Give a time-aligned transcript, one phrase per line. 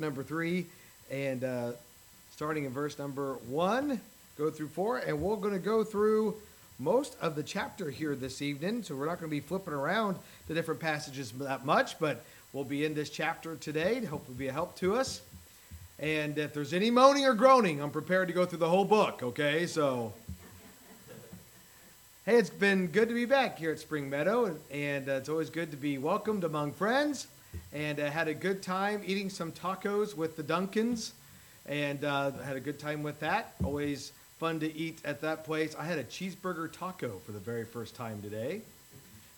[0.00, 0.66] number three,
[1.10, 1.72] and uh,
[2.30, 4.00] starting in verse number one,
[4.38, 6.34] go through four, and we're going to go through
[6.78, 8.82] most of the chapter here this evening.
[8.82, 10.16] So we're not going to be flipping around
[10.48, 14.48] the different passages that much, but we'll be in this chapter today to hopefully be
[14.48, 15.20] a help to us.
[15.98, 19.22] And if there's any moaning or groaning, I'm prepared to go through the whole book,
[19.22, 19.66] okay?
[19.66, 20.12] So,
[22.26, 25.28] hey, it's been good to be back here at Spring Meadow, and, and uh, it's
[25.28, 27.28] always good to be welcomed among friends.
[27.72, 31.12] And uh, had a good time eating some tacos with the Duncans,
[31.66, 33.54] and uh, had a good time with that.
[33.64, 35.74] Always fun to eat at that place.
[35.78, 38.60] I had a cheeseburger taco for the very first time today,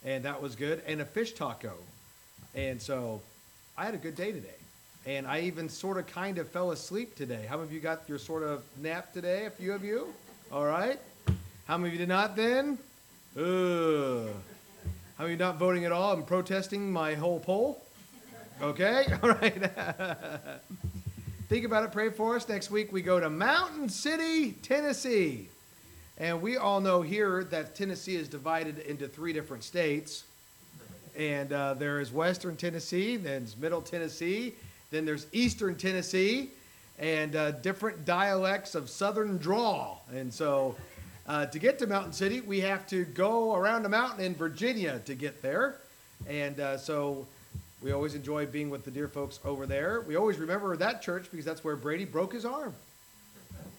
[0.04, 1.74] and that was good, and a fish taco.
[2.54, 3.20] And so
[3.76, 4.48] I had a good day today.
[5.06, 7.44] And I even sort of kind of fell asleep today.
[7.46, 9.44] How many of you got your sort of nap today?
[9.44, 10.14] A few of you?
[10.50, 10.98] All right.
[11.66, 12.78] How many of you did not then?
[13.36, 14.30] Ugh.
[15.18, 17.83] How many not voting at all and protesting my whole poll?
[18.62, 19.04] Okay?
[19.22, 19.54] All right.
[21.48, 21.92] Think about it.
[21.92, 22.48] Pray for us.
[22.48, 25.48] Next week we go to Mountain City, Tennessee.
[26.16, 30.24] And we all know here that Tennessee is divided into three different states.
[31.16, 34.54] And uh, there is Western Tennessee, then there's Middle Tennessee,
[34.90, 36.50] then there's Eastern Tennessee,
[36.98, 40.04] and uh, different dialects of Southern drawl.
[40.12, 40.76] And so
[41.26, 45.00] uh, to get to Mountain City, we have to go around a mountain in Virginia
[45.04, 45.76] to get there.
[46.28, 47.26] And uh, so
[47.84, 50.00] we always enjoy being with the dear folks over there.
[50.00, 52.72] We always remember that church because that's where Brady broke his arm.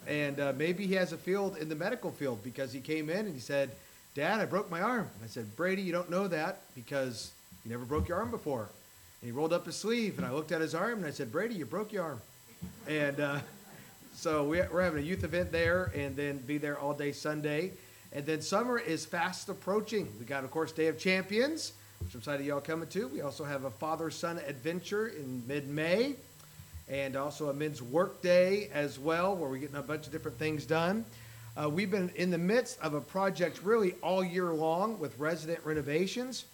[0.07, 3.25] And uh, maybe he has a field in the medical field because he came in
[3.25, 3.71] and he said,
[4.13, 5.09] Dad, I broke my arm.
[5.15, 7.31] And I said, Brady, you don't know that because
[7.65, 8.69] you never broke your arm before.
[9.21, 11.31] And he rolled up his sleeve, and I looked at his arm, and I said,
[11.31, 12.21] Brady, you broke your arm.
[12.87, 13.39] And uh,
[14.13, 17.71] so we're having a youth event there, and then be there all day Sunday.
[18.13, 20.07] And then summer is fast approaching.
[20.19, 23.07] We got, of course, Day of Champions, which I'm excited y'all coming to.
[23.07, 26.15] We also have a father-son adventure in mid-May,
[26.89, 30.37] and also a men's work day as well, where we're getting a bunch of different
[30.37, 31.05] things done.
[31.57, 35.59] Uh, we've been in the midst of a project really all year long with resident
[35.63, 36.45] renovations.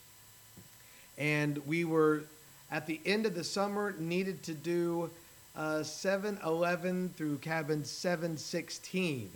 [1.17, 2.23] And we were
[2.71, 5.09] at the end of the summer needed to do
[5.55, 9.29] uh, 711 through cabin 716.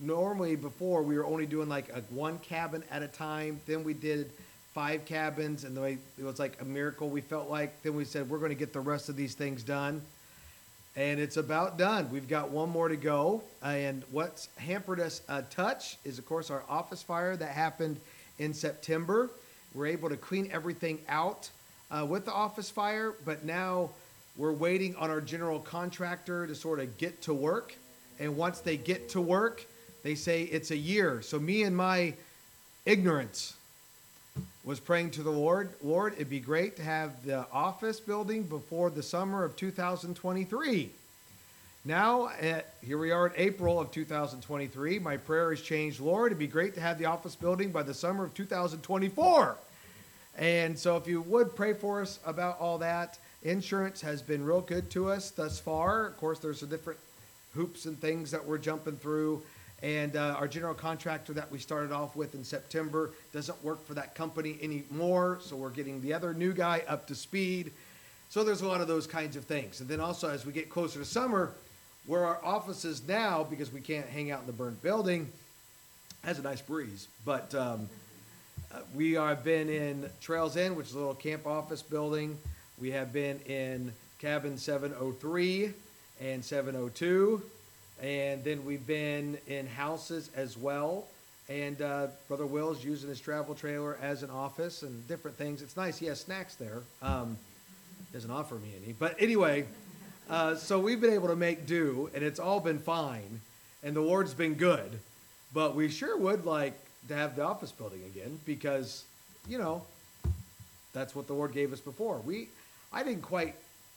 [0.00, 3.60] Normally, before we were only doing like a one cabin at a time.
[3.66, 4.30] Then we did
[4.74, 7.08] five cabins, and it was like a miracle.
[7.08, 9.62] We felt like then we said we're going to get the rest of these things
[9.62, 10.02] done,
[10.96, 12.10] and it's about done.
[12.10, 16.50] We've got one more to go, and what's hampered us a touch is, of course,
[16.50, 18.00] our office fire that happened
[18.40, 19.30] in September.
[19.74, 21.48] We're able to clean everything out
[21.90, 23.90] uh, with the office fire, but now
[24.36, 27.76] we're waiting on our general contractor to sort of get to work.
[28.18, 29.64] And once they get to work,
[30.02, 31.22] they say it's a year.
[31.22, 32.14] So me and my
[32.84, 33.54] ignorance
[34.64, 38.88] was praying to the Lord, Lord, it'd be great to have the office building before
[38.88, 40.90] the summer of 2023.
[41.84, 44.98] Now, at, here we are in April of 2023.
[45.00, 46.00] My prayer has changed.
[46.00, 49.58] Lord, it'd be great to have the office building by the summer of 2024.
[50.38, 54.62] And so, if you would pray for us about all that, insurance has been real
[54.62, 56.06] good to us thus far.
[56.06, 56.98] Of course, there's some different
[57.54, 59.42] hoops and things that we're jumping through.
[59.84, 63.92] And uh, our general contractor that we started off with in September doesn't work for
[63.92, 65.40] that company anymore.
[65.42, 67.70] So, we're getting the other new guy up to speed.
[68.30, 69.82] So, there's a lot of those kinds of things.
[69.82, 71.52] And then also, as we get closer to summer,
[72.06, 75.30] where our office is now, because we can't hang out in the burnt building,
[76.24, 77.08] has a nice breeze.
[77.26, 77.86] But um,
[78.72, 82.38] uh, we have been in Trails Inn, which is a little camp office building.
[82.80, 85.74] We have been in cabin 703
[86.22, 87.42] and 702.
[88.04, 91.06] And then we've been in houses as well.
[91.48, 95.62] And uh, Brother Will's using his travel trailer as an office and different things.
[95.62, 95.96] It's nice.
[95.96, 96.82] He has snacks there.
[97.00, 97.38] Um,
[98.12, 98.92] doesn't offer me any.
[98.92, 99.64] But anyway,
[100.28, 103.40] uh, so we've been able to make do, and it's all been fine.
[103.82, 104.98] And the Lord's been good.
[105.54, 106.74] But we sure would like
[107.08, 109.04] to have the office building again because,
[109.48, 109.82] you know,
[110.92, 112.18] that's what the Lord gave us before.
[112.18, 112.48] We,
[112.92, 113.54] I didn't quite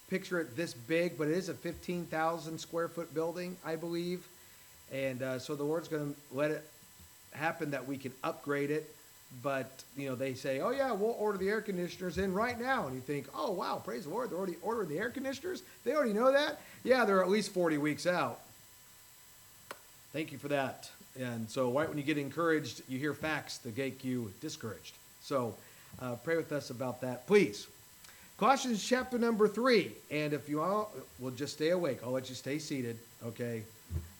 [0.09, 4.27] picture it this big, but it is a 15,000 square foot building, I believe.
[4.91, 6.63] And uh, so the Lord's going to let it
[7.31, 8.93] happen that we can upgrade it.
[9.43, 12.87] But, you know, they say, oh, yeah, we'll order the air conditioners in right now.
[12.87, 15.63] And you think, oh, wow, praise the Lord, they're already ordering the air conditioners?
[15.83, 16.61] They already know that?
[16.85, 18.39] Yeah, they're at least 40 weeks out.
[20.13, 20.89] Thank you for that.
[21.19, 24.93] And so, right when you get encouraged, you hear facts that make you discouraged.
[25.21, 25.55] So,
[26.01, 27.67] uh, pray with us about that, please.
[28.37, 29.93] Colossians chapter number three.
[30.11, 33.63] And if you all will just stay awake, I'll let you stay seated, okay,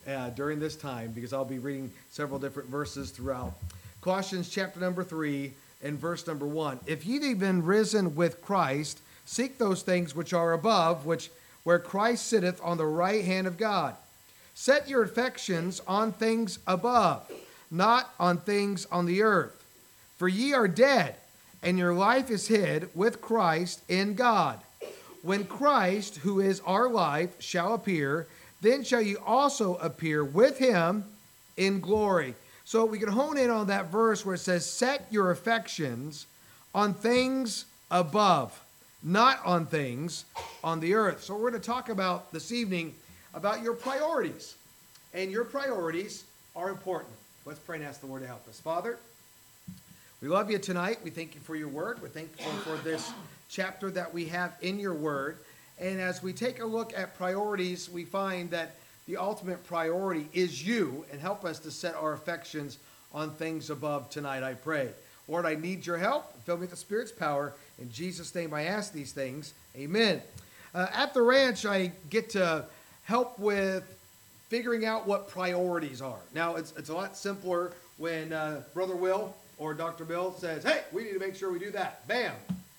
[0.07, 3.53] uh, during this time, because I'll be reading several different verses throughout.
[4.01, 5.53] Colossians chapter number three
[5.83, 6.79] and verse number one.
[6.87, 11.29] If ye have been risen with Christ, seek those things which are above, which
[11.63, 13.95] where Christ sitteth on the right hand of God.
[14.55, 17.29] Set your affections on things above,
[17.69, 19.63] not on things on the earth.
[20.17, 21.15] For ye are dead,
[21.63, 24.59] and your life is hid with Christ in God.
[25.21, 28.27] When Christ, who is our life, shall appear,
[28.61, 31.03] then shall you also appear with him
[31.57, 32.35] in glory.
[32.63, 36.27] So we can hone in on that verse where it says, Set your affections
[36.73, 38.61] on things above,
[39.01, 40.25] not on things
[40.63, 41.23] on the earth.
[41.23, 42.93] So we're going to talk about this evening
[43.33, 44.55] about your priorities.
[45.13, 46.25] And your priorities
[46.55, 47.13] are important.
[47.45, 48.59] Let's pray and ask the Lord to help us.
[48.59, 48.97] Father,
[50.19, 50.97] we love you tonight.
[51.03, 52.01] We thank you for your word.
[52.01, 53.11] We're thankful for this
[53.49, 55.37] chapter that we have in your word.
[55.79, 58.77] And as we take a look at priorities, we find that
[59.07, 62.79] the ultimate priority is you, and help us to set our affections
[63.13, 64.89] on things above tonight, I pray.
[65.27, 66.33] Lord, I need your help.
[66.43, 67.53] Fill me with the Spirit's power.
[67.79, 69.53] In Jesus' name, I ask these things.
[69.77, 70.21] Amen.
[70.73, 72.65] Uh, at the ranch, I get to
[73.03, 73.83] help with
[74.49, 76.19] figuring out what priorities are.
[76.33, 80.05] Now, it's, it's a lot simpler when uh, Brother Will or Dr.
[80.05, 82.07] Bill says, hey, we need to make sure we do that.
[82.07, 82.33] Bam.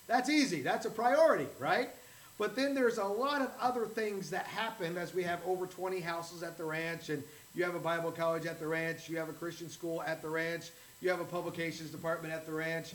[0.07, 0.61] That's easy.
[0.61, 1.89] That's a priority, right?
[2.37, 5.99] But then there's a lot of other things that happen as we have over 20
[5.99, 7.21] houses at the ranch, and
[7.53, 10.29] you have a Bible college at the ranch, you have a Christian school at the
[10.29, 10.71] ranch,
[11.01, 12.93] you have a publications department at the ranch,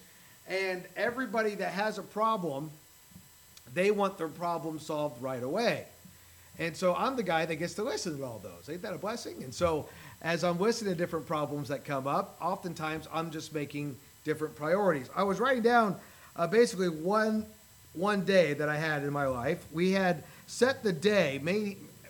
[0.48, 2.70] and everybody that has a problem,
[3.74, 5.84] they want their problem solved right away.
[6.58, 8.68] And so I'm the guy that gets to listen to all those.
[8.68, 9.42] Ain't that a blessing?
[9.42, 9.88] And so
[10.24, 13.94] as I'm listening to different problems that come up, oftentimes I'm just making
[14.24, 15.10] different priorities.
[15.14, 15.96] I was writing down
[16.34, 17.46] uh, basically one
[17.92, 19.64] one day that I had in my life.
[19.70, 21.38] We had set the day.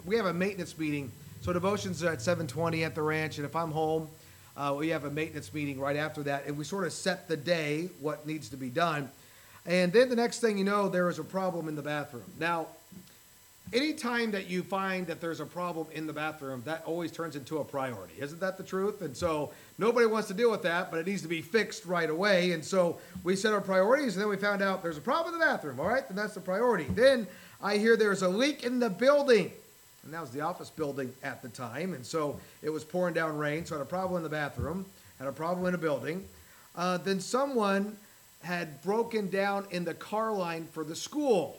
[0.07, 1.13] We have a maintenance meeting.
[1.43, 4.09] So devotions are at 7:20 at the ranch, and if I'm home,
[4.57, 7.37] uh, we have a maintenance meeting right after that, and we sort of set the
[7.37, 9.11] day, what needs to be done.
[9.67, 12.25] And then the next thing you know, there is a problem in the bathroom.
[12.39, 12.69] Now,
[13.73, 17.59] anytime that you find that there's a problem in the bathroom, that always turns into
[17.59, 18.15] a priority.
[18.19, 19.03] Isn't that the truth?
[19.03, 22.09] And so nobody wants to deal with that, but it needs to be fixed right
[22.09, 22.53] away.
[22.53, 25.41] And so we set our priorities, and then we found out there's a problem in
[25.41, 25.81] the bathroom.
[25.81, 26.85] All right, then that's the priority.
[26.91, 27.27] Then
[27.63, 29.51] I hear there's a leak in the building.
[30.05, 31.95] And that was the office building at the time.
[31.95, 33.65] And so it was pouring down rain.
[33.65, 34.85] So I had a problem in the bathroom,
[35.19, 36.25] had a problem in a building.
[36.77, 37.97] Uh, then someone
[38.43, 41.59] had broken down in the car line for the school.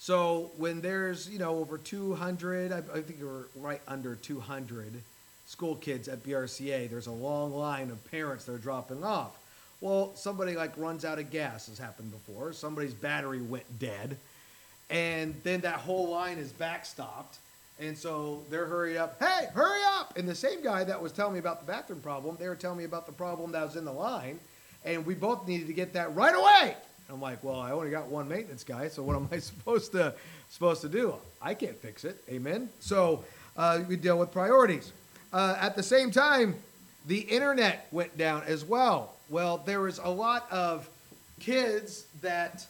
[0.00, 4.94] So when there's, you know, over 200, I, I think we're right under 200
[5.46, 9.32] school kids at BRCA, there's a long line of parents that are dropping off.
[9.82, 12.54] Well, somebody like runs out of gas has happened before.
[12.54, 14.16] Somebody's battery went dead.
[14.88, 17.36] And then that whole line is backstopped.
[17.78, 19.22] And so they're hurried up.
[19.22, 20.16] Hey, hurry up!
[20.16, 22.78] And the same guy that was telling me about the bathroom problem, they were telling
[22.78, 24.40] me about the problem that was in the line.
[24.82, 26.74] And we both needed to get that right away.
[27.10, 30.14] I'm like, well, I only got one maintenance guy, so what am I supposed to
[30.48, 31.14] supposed to do?
[31.40, 32.22] I can't fix it.
[32.28, 32.68] Amen.
[32.80, 33.24] So
[33.56, 34.92] uh, we deal with priorities.
[35.32, 36.56] Uh, at the same time,
[37.06, 39.14] the internet went down as well.
[39.28, 40.88] Well, there was a lot of
[41.38, 42.66] kids that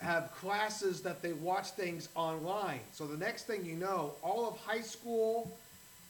[0.00, 2.80] have classes that they watch things online.
[2.92, 5.50] So the next thing you know, all of high school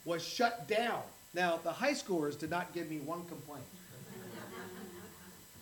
[0.05, 1.03] was shut down.
[1.35, 3.65] Now, the high schoolers did not give me one complaint.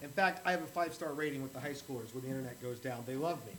[0.02, 2.60] In fact, I have a five star rating with the high schoolers when the internet
[2.62, 3.04] goes down.
[3.06, 3.52] They love me.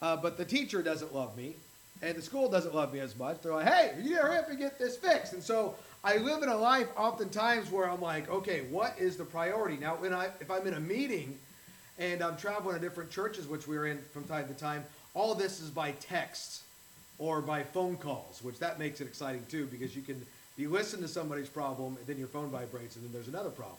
[0.00, 1.54] Uh, but the teacher doesn't love me,
[2.02, 3.40] and the school doesn't love me as much.
[3.42, 5.32] They're like, hey, you hurry up and get this fixed.
[5.32, 9.24] And so I live in a life oftentimes where I'm like, okay, what is the
[9.24, 9.76] priority?
[9.76, 11.36] Now, when I, if I'm in a meeting
[11.98, 14.84] and I'm traveling to different churches, which we're in from time to time,
[15.14, 16.62] all this is by text
[17.18, 20.24] or by phone calls, which that makes it exciting too, because you can
[20.56, 23.78] you listen to somebody's problem, and then your phone vibrates, and then there's another problem.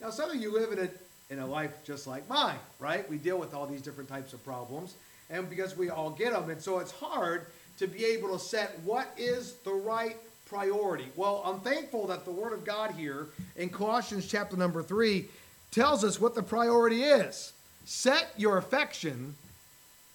[0.00, 0.88] Now, some of you live in a
[1.30, 3.08] in a life just like mine, right?
[3.10, 4.94] We deal with all these different types of problems,
[5.30, 7.46] and because we all get them, and so it's hard
[7.78, 10.16] to be able to set what is the right
[10.48, 11.06] priority.
[11.16, 15.26] Well, I'm thankful that the Word of God here in Colossians chapter number three
[15.72, 17.52] tells us what the priority is.
[17.84, 19.34] Set your affection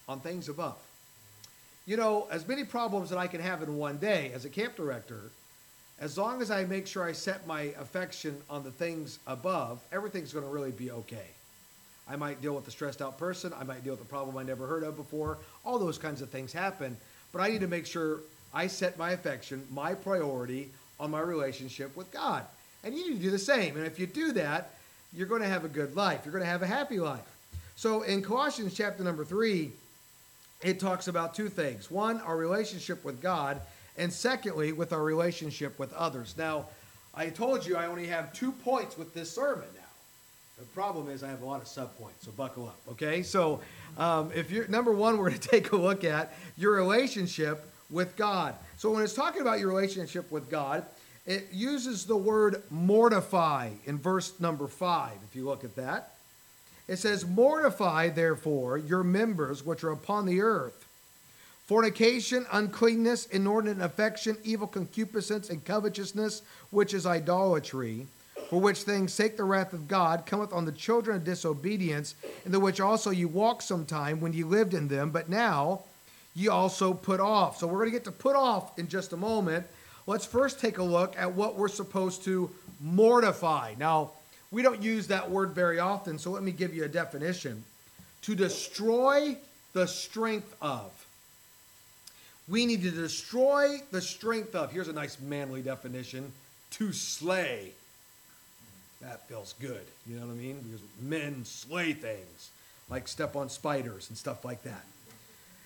[0.08, 0.78] on things above.
[1.86, 4.76] You know, as many problems that I can have in one day as a camp
[4.76, 5.32] director,
[6.02, 10.34] as long as I make sure I set my affection on the things above, everything's
[10.34, 11.28] going to really be okay.
[12.10, 13.54] I might deal with a stressed out person.
[13.58, 15.38] I might deal with a problem I never heard of before.
[15.64, 16.98] All those kinds of things happen.
[17.32, 21.96] But I need to make sure I set my affection, my priority on my relationship
[21.96, 22.46] with God.
[22.84, 23.78] And you need to do the same.
[23.78, 24.72] And if you do that,
[25.14, 26.22] you're going to have a good life.
[26.26, 27.22] You're going to have a happy life.
[27.76, 29.72] So in Colossians chapter number three,
[30.64, 31.92] it talks about two things.
[31.92, 33.62] One, our relationship with God,
[33.98, 36.36] and secondly, with our relationship with others.
[36.38, 36.68] Now,
[37.14, 39.82] I told you I only have two points with this sermon now.
[40.58, 43.24] The problem is I have a lot of subpoints, so buckle up, okay?
[43.24, 43.62] So,
[43.98, 48.16] um, if you're number one, we're going to take a look at your relationship with
[48.16, 48.56] God.
[48.78, 50.86] So, when it's talking about your relationship with God,
[51.26, 56.14] it uses the word mortify in verse number five, if you look at that.
[56.88, 60.81] It says, Mortify, therefore, your members which are upon the earth
[61.66, 68.08] fornication, uncleanness, inordinate affection, evil concupiscence, and covetousness, which is idolatry.
[68.50, 72.16] For which things sake the wrath of God cometh on the children of disobedience,
[72.46, 75.84] in the which also you walked sometime when ye lived in them, but now
[76.36, 77.58] ye also put off.
[77.58, 79.66] So we're going to get to put off in just a moment.
[80.08, 82.50] Let's first take a look at what we're supposed to
[82.82, 83.76] mortify.
[83.78, 84.12] Now,
[84.52, 87.64] we don't use that word very often, so let me give you a definition.
[88.24, 89.38] To destroy
[89.74, 90.92] the strength of.
[92.52, 94.74] We need to destroy the strength of.
[94.74, 96.34] Here's a nice manly definition
[96.72, 97.72] to slay.
[99.00, 99.82] That feels good.
[100.06, 100.58] You know what I mean?
[100.60, 102.50] Because men slay things,
[102.90, 104.84] like step on spiders and stuff like that.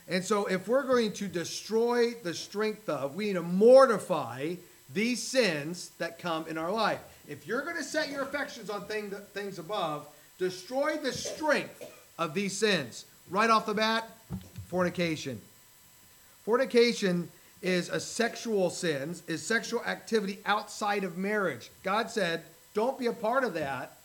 [0.07, 4.53] And so, if we're going to destroy the strength of, we need to mortify
[4.93, 6.99] these sins that come in our life.
[7.27, 11.83] If you're going to set your affections on thing, things above, destroy the strength
[12.19, 13.05] of these sins.
[13.31, 14.07] Right off the bat,
[14.67, 15.41] fornication.
[16.45, 17.27] Fornication
[17.61, 21.71] is a sexual sin, is sexual activity outside of marriage.
[21.83, 22.43] God said,
[22.75, 23.97] don't be a part of that.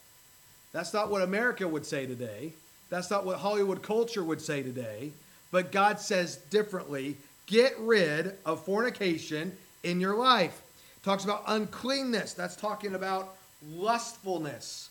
[0.72, 2.52] That's not what America would say today.
[2.88, 5.12] That's not what Hollywood culture would say today.
[5.50, 7.16] But God says differently
[7.46, 10.62] get rid of fornication in your life.
[11.04, 12.32] Talks about uncleanness.
[12.32, 13.34] That's talking about
[13.68, 14.88] lustfulness,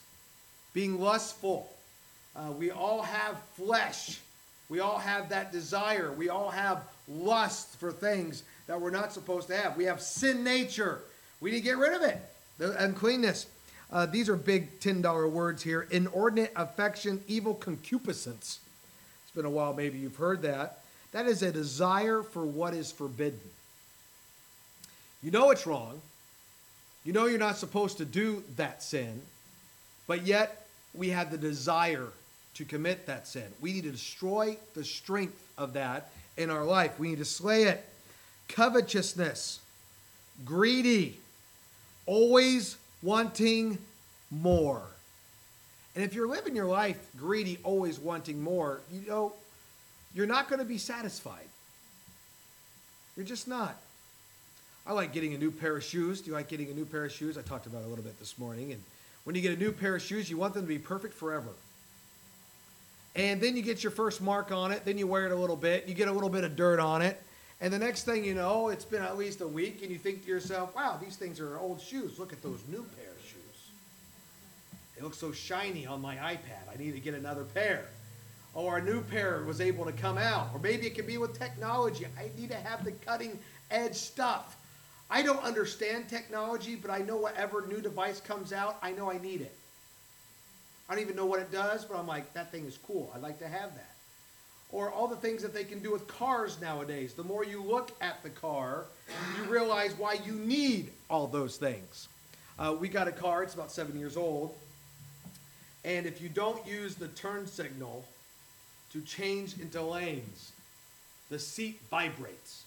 [0.73, 1.69] being lustful.
[2.35, 4.19] Uh, we all have flesh.
[4.69, 6.11] We all have that desire.
[6.11, 9.75] We all have lust for things that we're not supposed to have.
[9.75, 10.99] We have sin nature.
[11.41, 12.21] We need to get rid of it.
[12.59, 13.47] The uncleanness.
[13.91, 15.87] Uh, these are big $10 words here.
[15.89, 18.59] Inordinate affection, evil concupiscence.
[19.23, 20.81] It's been a while, maybe you've heard that.
[21.11, 23.39] That is a desire for what is forbidden.
[25.23, 26.01] You know it's wrong.
[27.03, 29.21] You know you're not supposed to do that sin,
[30.05, 32.09] but yet we have the desire
[32.59, 33.45] to commit that sin.
[33.61, 36.99] We need to destroy the strength of that in our life.
[36.99, 37.85] We need to slay it.
[38.49, 39.61] Covetousness,
[40.43, 41.17] greedy,
[42.05, 43.77] always wanting
[44.29, 44.81] more.
[45.95, 49.31] And if you're living your life greedy, always wanting more, you know,
[50.13, 51.47] you're not going to be satisfied.
[53.15, 53.77] You're just not.
[54.85, 56.19] I like getting a new pair of shoes.
[56.19, 57.37] Do you like getting a new pair of shoes?
[57.37, 58.73] I talked about it a little bit this morning.
[58.73, 58.83] And
[59.23, 61.51] when you get a new pair of shoes, you want them to be perfect forever.
[63.19, 65.57] And then you get your first mark on it, then you wear it a little
[65.57, 67.21] bit, you get a little bit of dirt on it,
[67.59, 70.23] and the next thing you know, it's been at least a week, and you think
[70.23, 72.17] to yourself, wow, these things are old shoes.
[72.17, 73.71] Look at those new pair of shoes.
[74.95, 76.73] They look so shiny on my iPad.
[76.73, 77.89] I need to get another pair.
[78.55, 80.51] Oh, or a new pair was able to come out.
[80.53, 82.07] Or maybe it could be with technology.
[82.17, 83.37] I need to have the cutting
[83.69, 84.55] edge stuff.
[85.09, 89.17] I don't understand technology, but I know whatever new device comes out, I know I
[89.17, 89.58] need it.
[90.89, 93.11] I don't even know what it does, but I'm like, that thing is cool.
[93.13, 93.91] I'd like to have that.
[94.71, 97.13] Or all the things that they can do with cars nowadays.
[97.13, 98.85] The more you look at the car,
[99.37, 102.07] you realize why you need all those things.
[102.57, 104.55] Uh, we got a car, it's about seven years old.
[105.85, 108.03] And if you don't use the turn signal
[108.91, 110.51] to change into lanes,
[111.29, 112.63] the seat vibrates.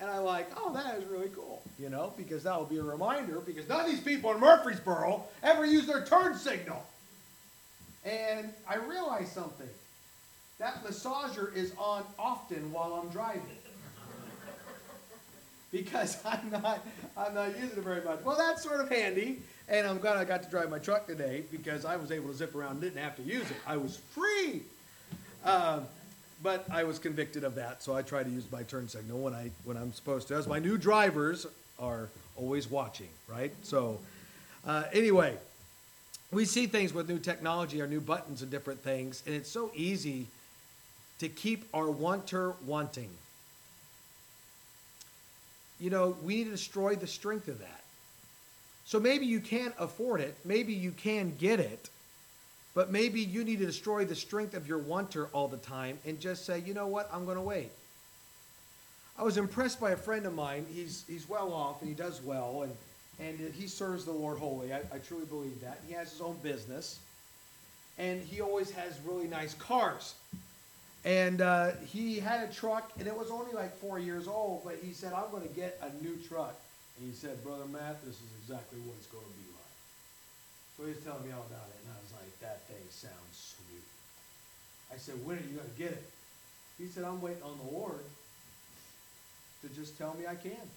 [0.00, 2.82] And I'm like, oh, that is really cool, you know, because that will be a
[2.82, 6.84] reminder because none of these people in Murfreesboro ever use their turn signal.
[8.04, 9.68] And I realized something.
[10.58, 13.42] That massager is on often while I'm driving.
[15.72, 16.84] because I'm not
[17.16, 18.22] I'm not using it very much.
[18.24, 19.42] Well, that's sort of handy.
[19.68, 22.34] And I'm glad I got to drive my truck today because I was able to
[22.34, 23.56] zip around and didn't have to use it.
[23.66, 24.62] I was free.
[25.44, 25.86] Um,
[26.44, 29.32] but I was convicted of that, so I try to use my turn signal when
[29.32, 30.34] I when I'm supposed to.
[30.34, 31.46] As my new drivers
[31.80, 33.50] are always watching, right?
[33.62, 33.98] So,
[34.66, 35.38] uh, anyway,
[36.30, 39.72] we see things with new technology, our new buttons and different things, and it's so
[39.74, 40.26] easy
[41.18, 43.10] to keep our wanter wanting.
[45.80, 47.80] You know, we need to destroy the strength of that.
[48.84, 51.88] So maybe you can't afford it, maybe you can get it,
[52.74, 56.20] but maybe you need to destroy the strength of your wanter all the time and
[56.20, 57.70] just say, you know what, I'm going to wait.
[59.16, 60.66] I was impressed by a friend of mine.
[60.74, 62.72] He's, he's well off and he does well and,
[63.20, 64.74] and he serves the Lord wholly.
[64.74, 65.80] I, I truly believe that.
[65.86, 66.98] He has his own business
[67.96, 70.14] and he always has really nice cars.
[71.04, 74.78] And uh, he had a truck and it was only like four years old, but
[74.82, 76.58] he said, I'm going to get a new truck.
[76.98, 79.74] And he said, Brother Matt, this is exactly what it's going to be like.
[80.76, 81.84] So he's telling me all about it,
[82.44, 83.82] that thing sounds sweet.
[84.92, 86.10] I said, when are you gonna get it?
[86.78, 88.04] He said, I'm waiting on the Lord
[89.62, 90.68] to just tell me I can.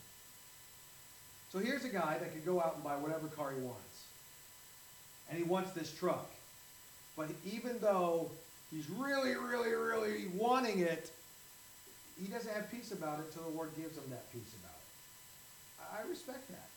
[1.51, 4.03] So here's a guy that could go out and buy whatever car he wants.
[5.29, 6.29] And he wants this truck.
[7.17, 8.29] But even though
[8.71, 11.11] he's really, really, really wanting it,
[12.21, 14.75] he doesn't have peace about it until the Lord gives him that peace about
[16.01, 16.05] it.
[16.05, 16.69] I respect that.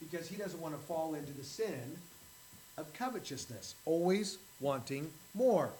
[0.00, 1.96] Because he doesn't want to fall into the sin
[2.78, 5.70] of covetousness, always wanting more.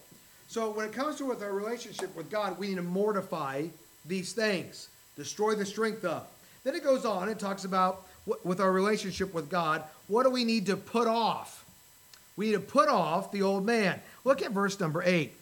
[0.49, 3.67] So when it comes to with our relationship with God, we need to mortify
[4.07, 6.25] these things, destroy the strength of.
[6.65, 8.07] Then it goes on and talks about
[8.45, 11.65] with our relationship with God, what do we need to put off?
[12.37, 14.01] We need to put off the old man.
[14.25, 15.33] Look at verse number 8.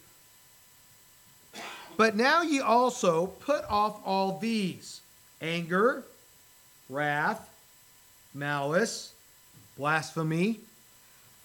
[1.97, 5.01] But now ye also put off all these
[5.41, 6.03] anger,
[6.89, 7.49] wrath,
[8.33, 9.13] malice,
[9.77, 10.59] blasphemy,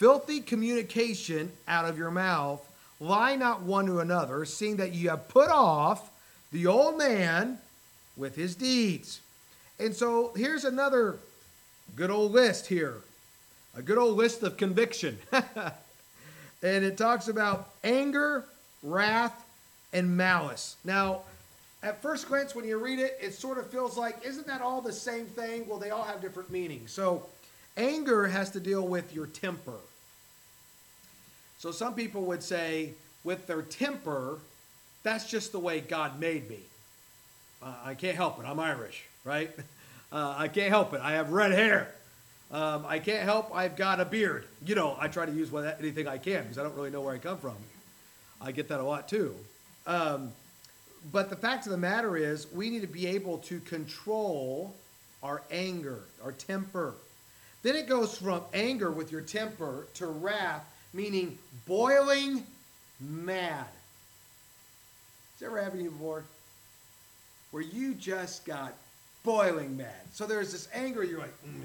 [0.00, 2.66] filthy communication out of your mouth.
[2.98, 6.10] Lie not one to another, seeing that you have put off
[6.50, 7.58] the old man
[8.16, 9.20] with his deeds.
[9.78, 11.18] And so here's another
[11.94, 12.96] good old list here
[13.76, 15.16] a good old list of conviction.
[15.32, 18.44] and it talks about anger,
[18.82, 19.44] wrath,
[19.92, 20.74] and malice.
[20.82, 21.20] Now,
[21.82, 24.80] at first glance, when you read it, it sort of feels like, isn't that all
[24.80, 25.68] the same thing?
[25.68, 26.90] Well, they all have different meanings.
[26.90, 27.26] So,
[27.76, 29.76] anger has to deal with your temper.
[31.60, 34.38] So, some people would say, with their temper,
[35.02, 36.60] that's just the way God made me.
[37.62, 38.46] Uh, I can't help it.
[38.46, 39.50] I'm Irish, right?
[40.12, 41.00] Uh, I can't help it.
[41.00, 41.88] I have red hair.
[42.50, 43.54] Um, I can't help.
[43.54, 44.44] I've got a beard.
[44.66, 47.00] You know, I try to use what, anything I can because I don't really know
[47.00, 47.54] where I come from.
[48.40, 49.36] I get that a lot too.
[49.86, 50.32] Um,
[51.12, 54.74] but the fact of the matter is, we need to be able to control
[55.22, 56.94] our anger, our temper.
[57.62, 62.44] Then it goes from anger with your temper to wrath, meaning boiling
[63.00, 63.66] mad.
[65.38, 66.24] Has ever happened to you before?
[67.50, 68.74] Where you just got
[69.24, 69.94] boiling mad.
[70.12, 71.62] So there's this anger, you're like, mm,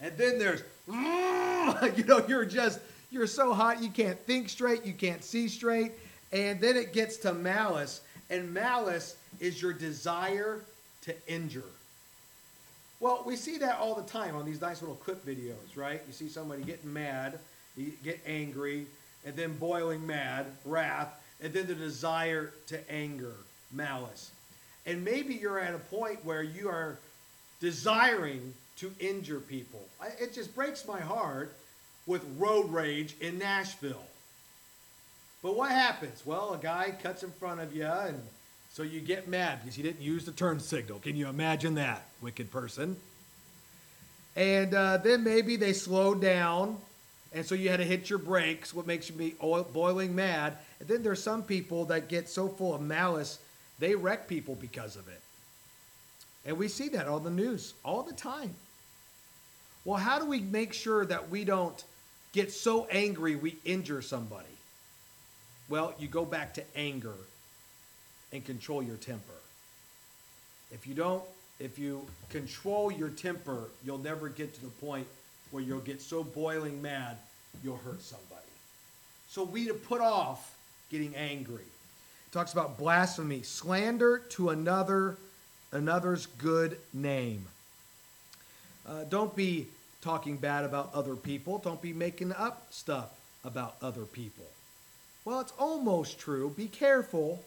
[0.00, 2.78] and then there's, you know, you're just,
[3.10, 5.92] you're so hot you can't think straight, you can't see straight.
[6.32, 10.60] And then it gets to malice, and malice is your desire
[11.02, 11.64] to injure.
[13.00, 16.02] Well, we see that all the time on these nice little clip videos, right?
[16.06, 17.38] You see somebody getting mad,
[17.76, 18.86] you get angry,
[19.24, 21.08] and then boiling mad, wrath,
[21.40, 23.34] and then the desire to anger,
[23.72, 24.32] malice.
[24.84, 26.98] And maybe you're at a point where you are
[27.60, 29.84] desiring to injure people.
[30.20, 31.54] It just breaks my heart
[32.06, 34.04] with road rage in Nashville.
[35.42, 36.22] But what happens?
[36.24, 38.20] Well, a guy cuts in front of you, and
[38.72, 40.98] so you get mad because you didn't use the turn signal.
[40.98, 42.96] Can you imagine that, wicked person?
[44.36, 46.78] And uh, then maybe they slowed down,
[47.32, 49.34] and so you had to hit your brakes, what makes you be
[49.72, 50.56] boiling mad.
[50.78, 53.40] And then there's some people that get so full of malice,
[53.78, 55.20] they wreck people because of it.
[56.46, 58.54] And we see that on the news all the time.
[59.84, 61.82] Well, how do we make sure that we don't
[62.32, 64.46] get so angry we injure somebody?
[65.68, 67.14] Well, you go back to anger
[68.32, 69.32] and control your temper.
[70.70, 71.22] If you don't,
[71.60, 75.06] if you control your temper, you'll never get to the point
[75.50, 77.16] where you'll get so boiling mad
[77.62, 78.34] you'll hurt somebody.
[79.28, 80.56] So we to put off
[80.90, 81.62] getting angry.
[81.62, 85.16] It talks about blasphemy, slander to another
[85.72, 87.46] another's good name.
[88.88, 89.66] Uh, don't be
[90.00, 91.58] talking bad about other people.
[91.58, 93.10] Don't be making up stuff
[93.44, 94.46] about other people.
[95.24, 96.54] Well, it's almost true.
[96.56, 97.42] Be careful.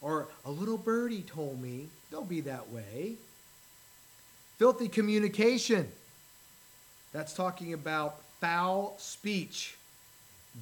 [0.00, 1.88] Or a little birdie told me.
[2.10, 3.14] Don't be that way.
[4.58, 5.88] Filthy communication.
[7.12, 9.76] That's talking about foul speech,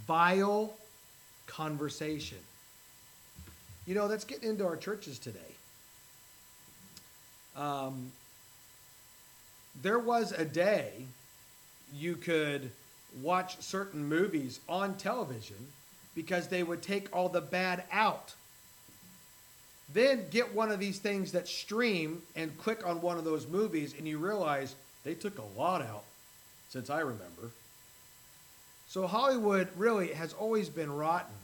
[0.07, 0.73] vile
[1.47, 2.39] conversation.
[3.87, 5.39] You know, that's getting into our churches today.
[7.57, 8.13] Um,
[9.83, 10.93] there was a day
[11.95, 12.71] you could
[13.23, 15.69] watch certain movies on television
[16.15, 18.35] because they would take all the bad out.
[19.93, 23.95] Then get one of these things that stream and click on one of those movies,
[23.97, 26.05] and you realize they took a lot out
[26.71, 27.51] since I remember.
[28.89, 31.35] So Hollywood really has always been rotten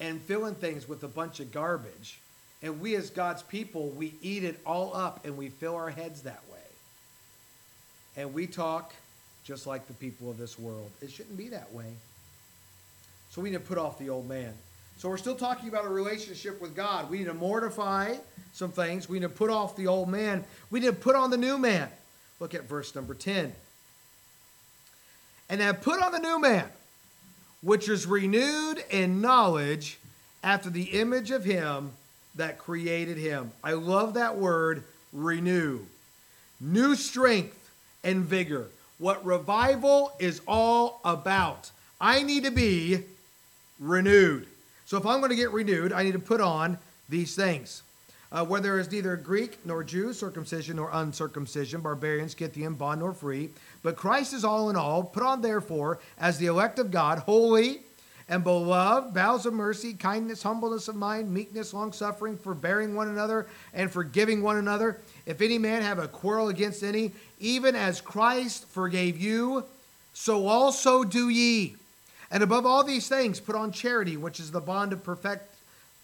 [0.00, 2.18] and filling things with a bunch of garbage.
[2.62, 6.22] And we, as God's people, we eat it all up and we fill our heads
[6.22, 6.58] that way.
[8.16, 8.94] And we talk
[9.44, 10.90] just like the people of this world.
[11.00, 11.92] It shouldn't be that way.
[13.30, 14.52] So we need to put off the old man.
[15.02, 17.10] So we're still talking about a relationship with God.
[17.10, 18.14] We need to mortify
[18.52, 19.08] some things.
[19.08, 20.44] We need to put off the old man.
[20.70, 21.88] We need to put on the new man.
[22.38, 23.52] Look at verse number 10.
[25.50, 26.66] and have put on the new man,
[27.62, 29.98] which is renewed in knowledge
[30.44, 31.90] after the image of him
[32.36, 33.50] that created him.
[33.64, 35.80] I love that word, renew.
[36.60, 37.70] New strength
[38.04, 38.66] and vigor.
[38.98, 41.72] What revival is all about.
[42.00, 43.00] I need to be
[43.80, 44.46] renewed.
[44.92, 46.76] So if I'm going to get renewed, I need to put on
[47.08, 47.82] these things.
[48.30, 53.14] Uh, where there is neither Greek nor Jew, circumcision nor uncircumcision, barbarian, Scythian, bond nor
[53.14, 53.48] free,
[53.82, 55.02] but Christ is all in all.
[55.02, 57.80] Put on, therefore, as the elect of God, holy
[58.28, 63.46] and beloved, bowels of mercy, kindness, humbleness of mind, meekness, long suffering, forbearing one another,
[63.72, 65.00] and forgiving one another.
[65.24, 69.64] If any man have a quarrel against any, even as Christ forgave you,
[70.12, 71.76] so also do ye.
[72.32, 75.54] And above all these things, put on charity, which is the bond of perfect,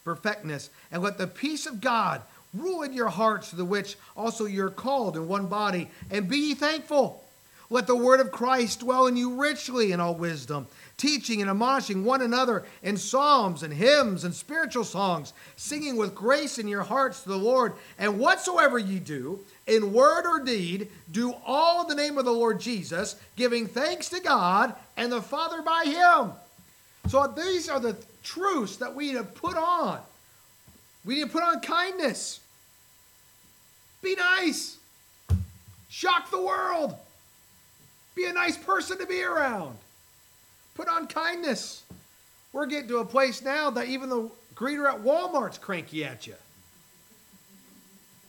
[0.04, 2.20] perfectness, and let the peace of God
[2.54, 6.36] rule in your hearts, to the which also you're called in one body, and be
[6.38, 7.24] ye thankful.
[7.70, 12.04] Let the word of Christ dwell in you richly in all wisdom, teaching and admonishing
[12.04, 17.22] one another in psalms and hymns and spiritual songs, singing with grace in your hearts
[17.22, 17.74] to the Lord.
[17.98, 22.32] And whatsoever ye do, in word or deed, do all in the name of the
[22.32, 26.32] Lord Jesus, giving thanks to God and the Father by him.
[27.08, 30.00] So these are the truths that we need to put on.
[31.04, 32.40] We need to put on kindness.
[34.02, 34.76] Be nice.
[35.88, 36.94] Shock the world.
[38.14, 39.76] Be a nice person to be around.
[40.74, 41.82] Put on kindness.
[42.52, 46.34] We're getting to a place now that even the greeter at Walmart's cranky at you.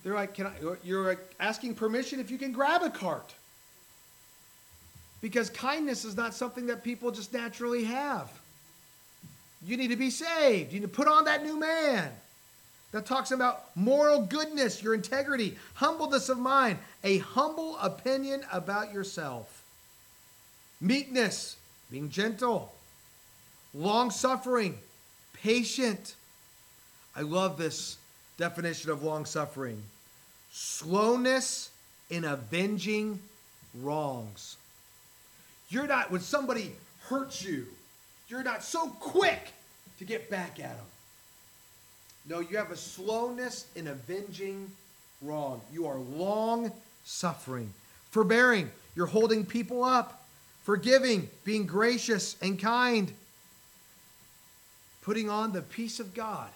[0.03, 3.33] They're like, "Can I?" You're asking permission if you can grab a cart.
[5.21, 8.31] Because kindness is not something that people just naturally have.
[9.65, 10.71] You need to be saved.
[10.71, 12.11] You need to put on that new man.
[12.91, 19.63] That talks about moral goodness, your integrity, humbleness of mind, a humble opinion about yourself
[20.81, 21.57] meekness,
[21.91, 22.73] being gentle,
[23.73, 24.77] long suffering,
[25.33, 26.15] patient.
[27.15, 27.97] I love this
[28.39, 29.83] definition of long suffering
[30.51, 31.69] slowness
[32.09, 33.19] in avenging
[33.81, 34.57] wrongs.
[35.69, 36.71] You're not, when somebody
[37.01, 37.67] hurts you,
[38.29, 39.53] you're not so quick
[39.99, 40.85] to get back at them.
[42.27, 44.71] No, you have a slowness in avenging
[45.21, 45.61] wrong.
[45.71, 46.71] You are long
[47.05, 47.71] suffering,
[48.09, 48.71] forbearing.
[48.95, 50.25] You're holding people up
[50.63, 53.11] forgiving, being gracious and kind,
[55.01, 56.49] putting on the peace of God.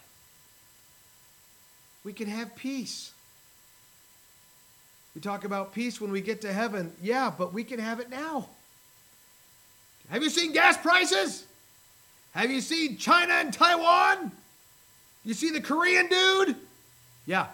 [2.03, 3.11] We can have peace.
[5.15, 6.91] We talk about peace when we get to heaven.
[7.01, 8.49] Yeah, but we can have it now.
[10.09, 11.45] Have you seen gas prices?
[12.33, 14.31] Have you seen China and Taiwan?
[15.23, 16.55] You see the Korean dude?
[17.25, 17.47] Yeah.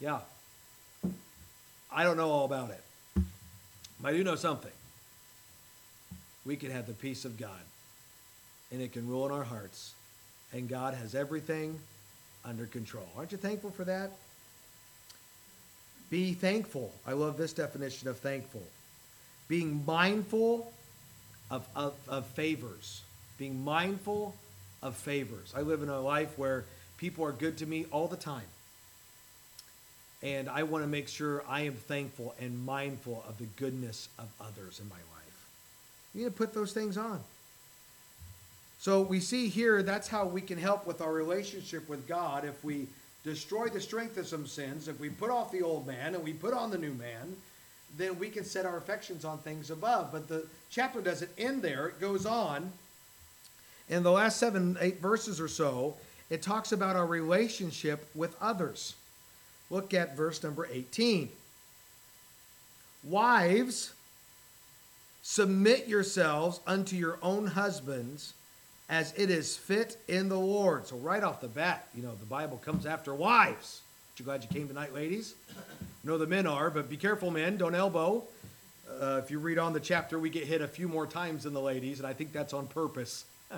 [0.00, 0.20] Yeah.
[1.90, 2.82] I don't know all about it.
[4.00, 4.72] But I do know something
[6.44, 7.60] we can have the peace of God.
[8.70, 9.94] And it can rule in our hearts.
[10.52, 11.78] And God has everything
[12.44, 13.08] under control.
[13.16, 14.10] Aren't you thankful for that?
[16.10, 16.92] Be thankful.
[17.06, 18.62] I love this definition of thankful.
[19.48, 20.72] Being mindful
[21.50, 23.02] of, of, of favors.
[23.38, 24.34] Being mindful
[24.82, 25.52] of favors.
[25.56, 26.64] I live in a life where
[26.98, 28.46] people are good to me all the time.
[30.22, 34.28] And I want to make sure I am thankful and mindful of the goodness of
[34.40, 35.46] others in my life.
[36.14, 37.20] You need to put those things on.
[38.84, 42.62] So we see here that's how we can help with our relationship with God if
[42.62, 42.86] we
[43.24, 46.34] destroy the strength of some sins, if we put off the old man and we
[46.34, 47.34] put on the new man,
[47.96, 50.12] then we can set our affections on things above.
[50.12, 52.72] But the chapter doesn't end there, it goes on.
[53.88, 55.96] In the last seven, eight verses or so,
[56.28, 58.96] it talks about our relationship with others.
[59.70, 61.30] Look at verse number 18.
[63.02, 63.94] Wives,
[65.22, 68.34] Submit yourselves unto your own husbands
[68.88, 70.86] as it is fit in the Lord.
[70.86, 73.80] So, right off the bat, you know, the Bible comes after wives.
[74.10, 75.34] Aren't you glad you came tonight, ladies?
[75.50, 75.62] I
[76.04, 77.56] know the men are, but be careful, men.
[77.56, 78.24] Don't elbow.
[79.00, 81.54] Uh, if you read on the chapter, we get hit a few more times than
[81.54, 83.24] the ladies, and I think that's on purpose.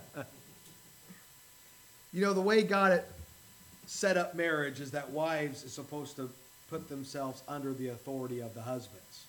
[2.13, 3.03] you know, the way God
[3.87, 6.31] set up marriage is that wives are supposed to
[6.71, 9.27] put themselves under the authority of the husbands.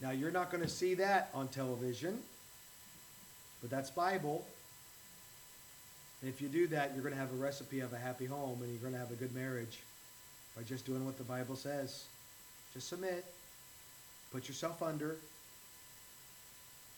[0.00, 2.18] Now, you're not going to see that on television,
[3.60, 4.46] but that's Bible.
[6.20, 8.58] And if you do that, you're going to have a recipe of a happy home
[8.62, 9.78] and you're going to have a good marriage
[10.56, 12.04] by just doing what the Bible says.
[12.74, 13.24] Just submit,
[14.32, 15.16] put yourself under.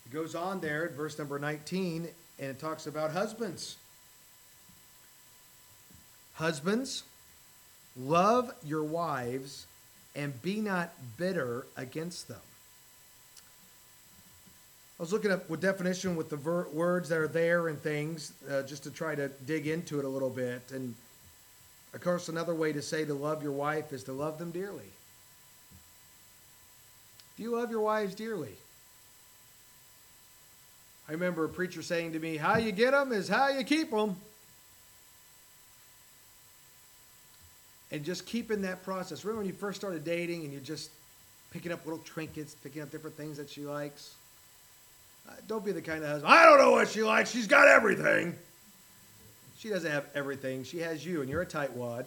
[0.06, 3.76] It goes on there at verse number 19, and it talks about husbands.
[6.35, 7.02] Husbands,
[7.96, 9.66] love your wives
[10.16, 12.40] and be not bitter against them.
[15.00, 18.34] I was looking up with definition with the ver- words that are there and things,
[18.50, 20.60] uh, just to try to dig into it a little bit.
[20.74, 20.94] And
[21.94, 24.92] of course, another way to say to love your wife is to love them dearly.
[27.38, 28.52] Do you love your wives dearly?
[31.08, 33.90] I remember a preacher saying to me, How you get them is how you keep
[33.90, 34.16] them.
[37.90, 39.24] And just keeping that process.
[39.24, 40.90] Remember when you first started dating and you're just
[41.52, 44.12] picking up little trinkets, picking up different things that she likes?
[45.46, 47.30] Don't be the kind of husband, I don't know what she likes.
[47.30, 48.36] She's got everything.
[49.58, 50.64] She doesn't have everything.
[50.64, 52.06] She has you, and you're a tightwad.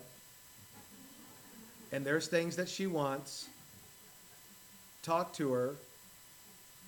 [1.92, 3.48] And there's things that she wants.
[5.04, 5.76] Talk to her,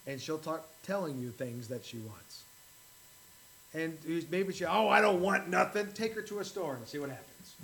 [0.07, 2.43] and she'll talk telling you things that she wants.
[3.73, 3.97] And
[4.31, 5.87] maybe she, oh, I don't want nothing.
[5.93, 7.55] Take her to a store and see what happens.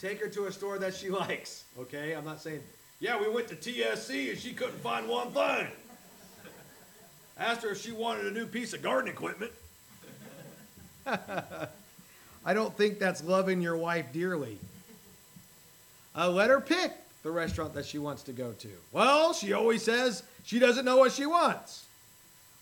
[0.00, 1.64] Take her to a store that she likes.
[1.78, 2.60] Okay, I'm not saying,
[2.98, 5.68] yeah, we went to TSC and she couldn't find one thing.
[7.40, 9.50] Asked her if she wanted a new piece of garden equipment.
[11.06, 14.58] I don't think that's loving your wife dearly.
[16.14, 18.68] Uh, let her pick the restaurant that she wants to go to.
[18.92, 21.86] Well, she always says she doesn't know what she wants.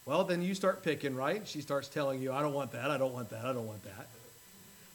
[0.07, 1.47] Well, then you start picking, right?
[1.47, 3.83] She starts telling you, I don't want that, I don't want that, I don't want
[3.83, 4.09] that.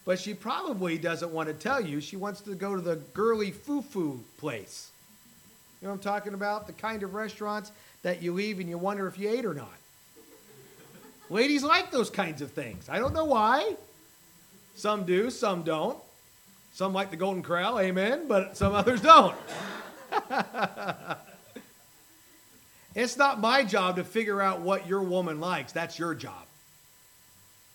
[0.05, 1.99] But she probably doesn't want to tell you.
[1.99, 4.91] She wants to go to the girly foo foo place.
[5.83, 6.65] You know what I'm talking about?
[6.65, 7.69] The kind of restaurants
[8.03, 9.75] that you leave and you wonder if you ate or not.
[11.29, 12.87] Ladies like those kinds of things.
[12.87, 13.75] I don't know why.
[14.75, 15.97] Some do, some don't.
[16.71, 19.35] Some like the Golden Corral, amen, but some others don't.
[22.95, 25.73] it's not my job to figure out what your woman likes.
[25.73, 26.45] That's your job.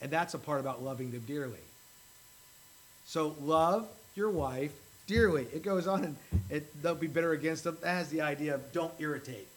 [0.01, 1.59] And that's a part about loving them dearly.
[3.05, 4.73] So love your wife
[5.09, 5.49] dearly.
[5.53, 6.16] It goes on and
[6.49, 7.77] it, they'll be bitter against them.
[7.81, 9.49] That has the idea of don't irritate.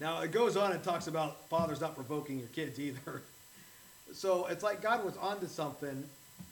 [0.00, 3.22] Now it goes on and talks about fathers not provoking your kids either.
[4.14, 6.04] So it's like God was onto something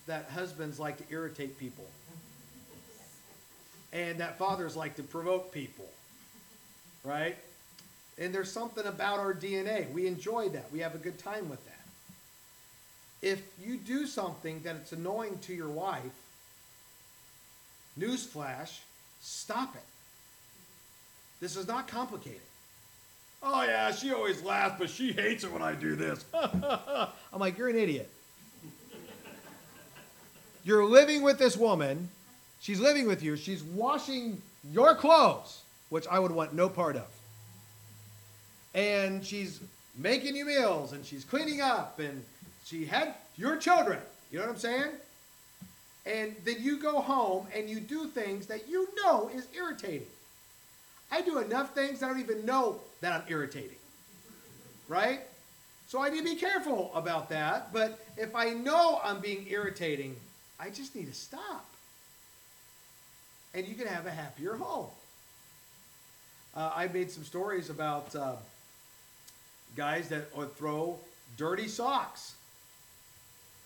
[0.07, 1.85] that husbands like to irritate people.
[3.93, 5.85] And that fathers like to provoke people.
[7.05, 7.37] Right?
[8.19, 9.93] And there's something about our DNA.
[9.93, 10.73] We enjoy that.
[10.73, 11.85] We have a good time with that.
[13.21, 16.01] If you do something that it's annoying to your wife,
[18.01, 18.79] newsflash,
[19.21, 19.83] stop it.
[21.41, 22.41] This is not complicated.
[23.43, 26.25] Oh, yeah, she always laughs, but she hates it when I do this.
[26.35, 28.11] I'm like, you're an idiot.
[30.63, 32.11] You're living with this woman.
[32.61, 33.37] She's living with you.
[33.37, 37.07] She's washing your clothes, which I would want no part of.
[38.75, 39.61] And she's
[39.97, 42.23] making you meals and she's cleaning up and
[42.65, 43.99] she had your children.
[44.31, 44.91] You know what I'm saying?
[46.11, 50.09] And then you go home and you do things that you know is irritating.
[51.13, 53.77] I do enough things I don't even know that I'm irritating.
[54.89, 55.21] Right?
[55.87, 57.73] So I need to be careful about that.
[57.73, 60.17] But if I know I'm being irritating,
[60.59, 61.67] I just need to stop.
[63.55, 64.87] And you can have a happier home.
[66.57, 68.33] Uh, I made some stories about uh,
[69.77, 70.99] guys that would throw
[71.37, 72.35] dirty socks.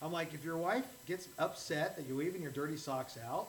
[0.05, 3.49] I'm like, if your wife gets upset that you're leaving your dirty socks out,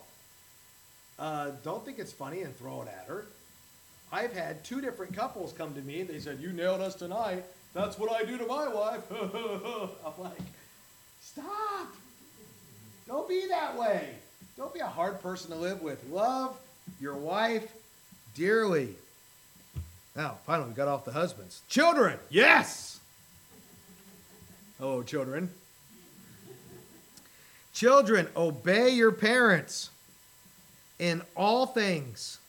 [1.19, 3.25] uh, don't think it's funny and throw it at her.
[4.09, 7.43] I've had two different couples come to me they said, You nailed us tonight.
[7.73, 9.01] That's what I do to my wife.
[9.11, 10.39] I'm like,
[11.21, 11.93] Stop.
[13.05, 14.11] Don't be that way.
[14.55, 16.01] Don't be a hard person to live with.
[16.09, 16.57] Love
[17.01, 17.69] your wife
[18.33, 18.95] dearly.
[20.15, 21.61] Now, finally, we got off the husbands.
[21.67, 23.01] Children, yes.
[24.79, 25.49] Hello, children.
[27.75, 29.91] Children, obey your parents
[30.97, 32.39] in all things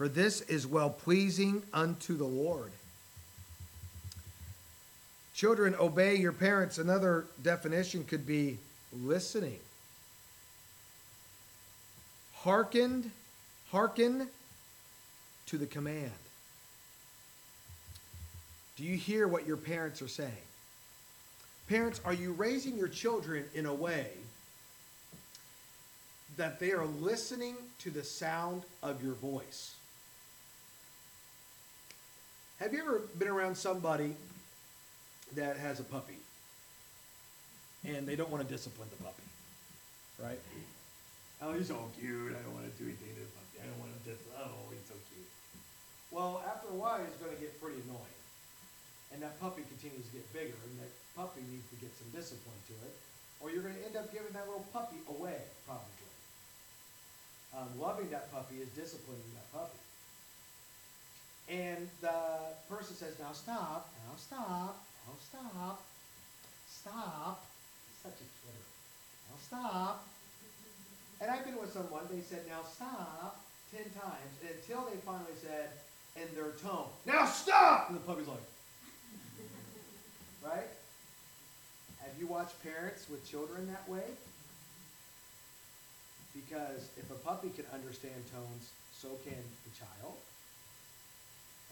[0.00, 2.70] for this is well pleasing unto the Lord.
[5.34, 6.78] Children, obey your parents.
[6.78, 8.56] Another definition could be
[9.02, 9.58] listening.
[12.36, 13.10] Hearkened,
[13.70, 14.26] hearken
[15.48, 16.10] to the command.
[18.78, 20.32] Do you hear what your parents are saying?
[21.68, 24.06] Parents, are you raising your children in a way
[26.40, 29.76] that they are listening to the sound of your voice?
[32.64, 34.16] Have you ever been around somebody
[35.36, 36.16] that has a puppy
[37.84, 39.28] and they don't want to discipline the puppy,
[40.16, 40.40] right?
[41.44, 42.32] Oh, he's so cute.
[42.32, 43.60] I don't want to do anything to the puppy.
[43.60, 44.40] I don't want to discipline.
[44.40, 45.28] Oh, he's so cute.
[46.08, 48.20] Well, after a while, he's going to get pretty annoying,
[49.12, 52.60] and that puppy continues to get bigger, and that puppy needs to get some discipline
[52.72, 52.96] to it,
[53.44, 55.36] or you're going to end up giving that little puppy away,
[55.68, 56.00] probably.
[57.56, 59.78] Um, loving that puppy is disciplining that puppy.
[61.48, 65.82] and the person says, now stop, now stop, now stop,
[66.68, 67.44] stop.
[68.02, 68.64] Such a kidder.
[69.28, 70.06] Now stop.
[71.20, 73.40] And I've been with someone, they said, now stop,
[73.74, 75.70] ten times, until they finally said,
[76.16, 77.88] in their tone, now stop!
[77.88, 78.38] And the puppy's like,
[80.44, 80.68] right?
[82.00, 84.04] Have you watched parents with children that way?
[86.34, 90.14] Because if a puppy can understand tones, so can the child.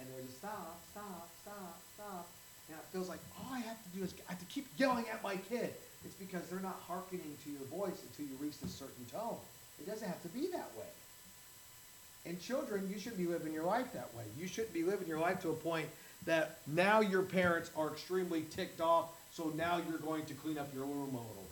[0.00, 2.26] And they're stop, stop, stop, stop.
[2.68, 5.04] Now it feels like all I have to do is I have to keep yelling
[5.12, 5.72] at my kid.
[6.04, 9.36] It's because they're not hearkening to your voice until you reach a certain tone.
[9.80, 10.90] It doesn't have to be that way.
[12.26, 14.24] And children, you shouldn't be living your life that way.
[14.38, 15.88] You shouldn't be living your life to a point
[16.26, 20.68] that now your parents are extremely ticked off, so now you're going to clean up
[20.74, 21.47] your room a little.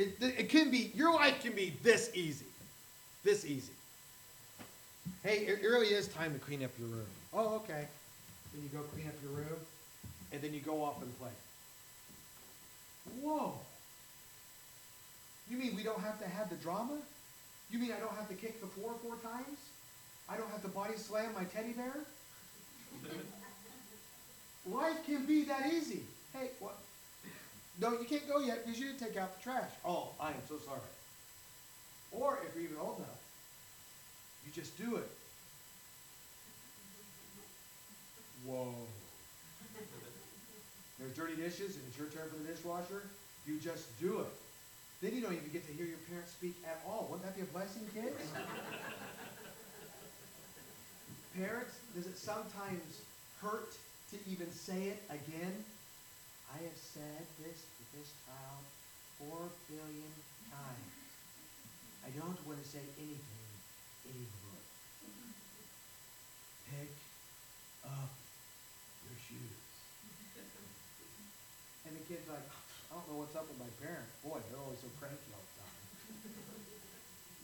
[0.00, 2.46] It, it, can be, your life can be this easy.
[3.22, 3.72] This easy.
[5.22, 7.06] Hey, it really is time to clean up your room.
[7.34, 7.86] Oh, okay.
[8.54, 9.58] Then you go clean up your room,
[10.32, 11.28] and then you go off and play.
[13.20, 13.52] Whoa.
[15.50, 16.96] You mean we don't have to have the drama?
[17.70, 19.58] You mean I don't have to kick the floor four times?
[20.30, 21.92] I don't have to body slam my teddy bear?
[24.66, 26.04] Life can be that easy.
[26.32, 26.78] Hey, what?
[27.78, 29.70] No, you can't go yet because you didn't take out the trash.
[29.84, 30.80] Oh, I am so sorry.
[32.12, 33.20] Or if you're even old enough,
[34.44, 35.08] you just do it.
[38.44, 38.74] Whoa.
[40.98, 43.02] There's dirty dishes and it's your turn for the dishwasher.
[43.46, 44.32] You just do it.
[45.00, 47.06] Then you don't even get to hear your parents speak at all.
[47.10, 48.20] Wouldn't that be a blessing, kids?
[51.38, 53.00] parents, does it sometimes
[53.40, 53.72] hurt
[54.10, 55.64] to even say it again?
[56.50, 58.62] I have said this to this child
[59.18, 60.12] four billion
[60.50, 60.90] times.
[62.02, 63.50] I don't want to say anything
[64.10, 64.62] anymore.
[66.74, 66.90] Pick
[67.86, 68.10] up
[69.06, 69.62] your shoes.
[71.86, 74.10] And the kid's like, I don't know what's up with my parents.
[74.26, 75.78] Boy, they're always so cranky all the time.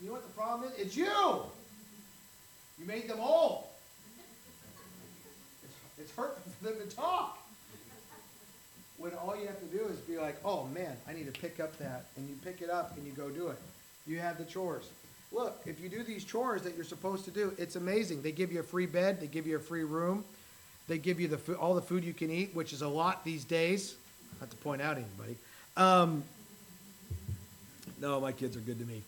[0.01, 0.75] You know what the problem is?
[0.77, 1.47] It's you!
[2.77, 3.71] You made them old.
[5.63, 7.46] It's, it's hurtful for them to talk.
[8.97, 11.59] When all you have to do is be like, oh man, I need to pick
[11.59, 12.05] up that.
[12.15, 13.59] And you pick it up and you go do it.
[14.07, 14.89] You have the chores.
[15.31, 18.21] Look, if you do these chores that you're supposed to do, it's amazing.
[18.21, 20.23] They give you a free bed, they give you a free room,
[20.87, 23.43] they give you the all the food you can eat, which is a lot these
[23.43, 23.95] days.
[24.39, 25.35] Not to point out anybody.
[25.75, 26.23] Um,
[27.99, 29.01] no, my kids are good to me.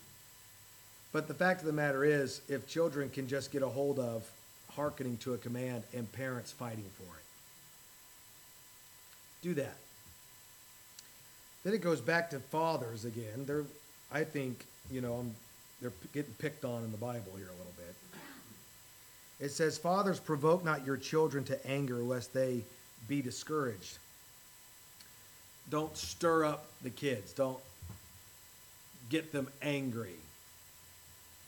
[1.12, 4.28] But the fact of the matter is, if children can just get a hold of
[4.72, 7.24] hearkening to a command and parents fighting for it,
[9.42, 9.76] do that.
[11.64, 13.44] Then it goes back to fathers again.
[13.46, 13.64] They're,
[14.12, 15.34] I think, you know, I'm,
[15.80, 17.94] they're getting picked on in the Bible here a little bit.
[19.40, 22.62] It says, Fathers, provoke not your children to anger, lest they
[23.08, 23.98] be discouraged.
[25.70, 27.32] Don't stir up the kids.
[27.32, 27.58] Don't
[29.08, 30.16] get them angry.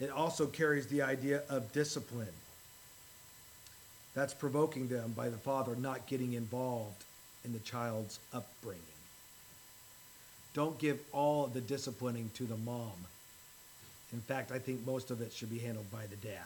[0.00, 2.26] It also carries the idea of discipline.
[4.14, 7.04] That's provoking them by the father not getting involved
[7.44, 8.82] in the child's upbringing.
[10.54, 12.92] Don't give all the disciplining to the mom.
[14.12, 16.42] In fact, I think most of it should be handled by the dad.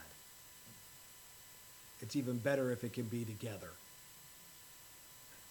[2.00, 3.70] It's even better if it can be together.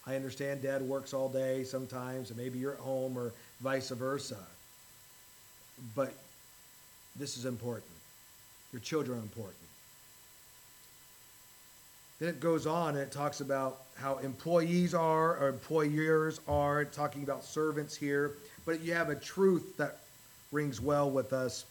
[0.07, 4.37] I understand dad works all day sometimes, and maybe you're at home or vice versa.
[5.95, 6.13] But
[7.15, 7.91] this is important.
[8.71, 9.55] Your children are important.
[12.19, 17.23] Then it goes on and it talks about how employees are or employers are, talking
[17.23, 18.31] about servants here.
[18.65, 19.99] But you have a truth that
[20.51, 21.65] rings well with us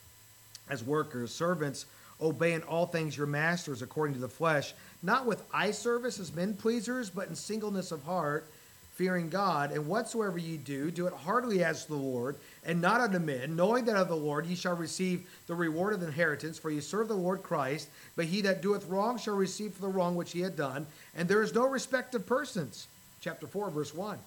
[0.68, 1.34] as workers.
[1.34, 1.86] Servants,
[2.20, 6.34] obey in all things your masters according to the flesh, not with eye service as
[6.34, 8.46] men pleasers, but in singleness of heart,
[8.94, 9.72] fearing God.
[9.72, 13.56] And whatsoever ye do, do it heartily as to the Lord, and not unto men,
[13.56, 16.80] knowing that of the Lord ye shall receive the reward of the inheritance, for ye
[16.80, 17.88] serve the Lord Christ.
[18.16, 21.28] But he that doeth wrong shall receive for the wrong which he had done, and
[21.28, 22.86] there is no respect of persons.
[23.20, 24.18] Chapter 4, verse 1.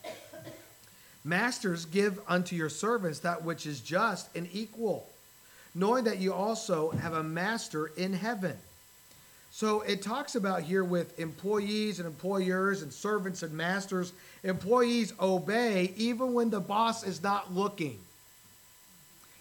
[1.24, 5.08] Masters, give unto your servants that which is just and equal,
[5.76, 8.58] knowing that you also have a master in heaven.
[9.58, 14.14] So it talks about here with employees and employers and servants and masters.
[14.44, 17.98] Employees obey even when the boss is not looking.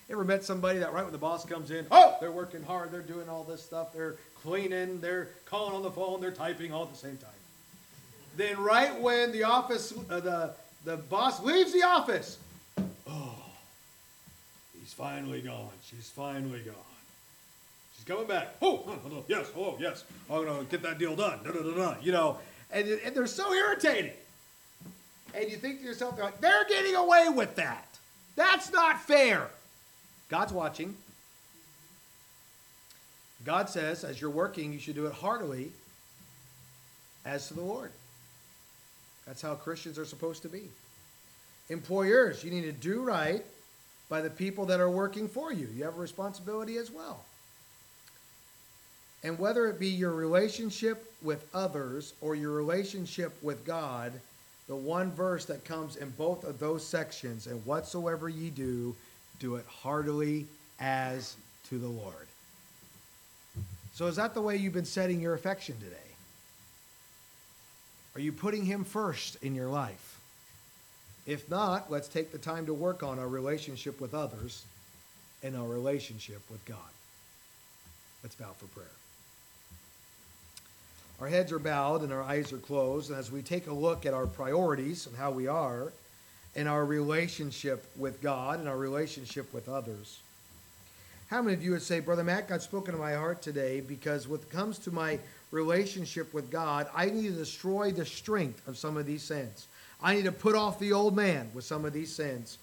[0.09, 3.03] Ever met somebody that right when the boss comes in, oh, they're working hard, they're
[3.03, 6.93] doing all this stuff, they're cleaning, they're calling on the phone, they're typing all at
[6.93, 7.29] the same time.
[8.39, 10.55] Then right when the office, uh, the
[10.87, 12.39] the boss leaves the office,
[13.07, 13.35] oh,
[14.81, 15.69] he's finally gone.
[15.85, 16.96] She's finally gone.
[17.97, 18.55] She's coming back.
[18.63, 20.05] Oh, yes, oh, yes.
[20.31, 21.41] Oh, I'm going to get that deal done.
[21.45, 21.95] Da, da, da.
[22.03, 22.39] You know,
[22.71, 24.13] and, and they're so irritating.
[25.35, 27.99] And you think to yourself, they're, like, they're getting away with that.
[28.37, 29.49] That's not fair.
[30.29, 30.95] God's watching.
[33.45, 35.71] God says, as you're working, you should do it heartily
[37.25, 37.93] as to the Lord.
[39.27, 40.63] That's how Christians are supposed to be.
[41.69, 43.45] Employers, you need to do right
[44.09, 45.69] by the people that are working for you.
[45.77, 47.25] You have a responsibility as well.
[49.27, 54.13] And whether it be your relationship with others or your relationship with God,
[54.69, 58.95] the one verse that comes in both of those sections, and whatsoever ye do,
[59.41, 60.47] do it heartily
[60.79, 61.35] as
[61.69, 62.29] to the Lord.
[63.95, 65.97] So, is that the way you've been setting your affection today?
[68.15, 70.21] Are you putting Him first in your life?
[71.27, 74.65] If not, let's take the time to work on our relationship with others
[75.43, 76.79] and our relationship with God.
[78.23, 78.87] Let's bow for prayer.
[81.21, 83.11] Our heads are bowed and our eyes are closed.
[83.11, 85.93] And as we take a look at our priorities and how we are,
[86.55, 90.21] and our relationship with God and our relationship with others,
[91.29, 94.29] how many of you would say, Brother Matt, God's spoken to my heart today because
[94.29, 95.19] when it comes to my
[95.51, 99.67] relationship with God, I need to destroy the strength of some of these sins.
[100.03, 102.59] I need to put off the old man with some of these sins.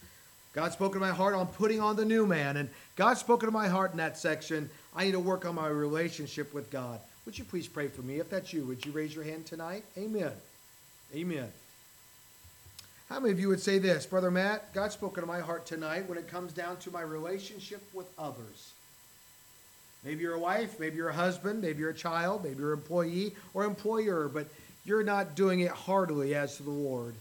[0.54, 2.58] God's spoken to my heart on putting on the new man.
[2.58, 4.70] And God's spoken to my heart in that section.
[4.96, 7.00] I need to work on my relationship with God.
[7.26, 8.20] Would you please pray for me?
[8.20, 9.84] If that's you, would you raise your hand tonight?
[9.98, 10.32] Amen.
[11.16, 11.52] Amen.
[13.10, 14.74] How many of you would say this, Brother Matt?
[14.74, 18.74] God's spoken to my heart tonight when it comes down to my relationship with others.
[20.04, 22.80] Maybe you're a wife, maybe you're a husband, maybe you're a child, maybe you're an
[22.80, 24.48] employee or employer, but
[24.84, 27.14] you're not doing it heartily as to the Lord.